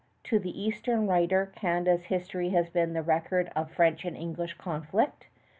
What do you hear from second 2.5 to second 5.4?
been the record of French and English conflict.